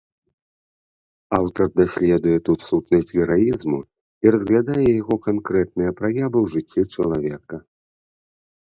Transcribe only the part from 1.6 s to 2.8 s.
даследуе тут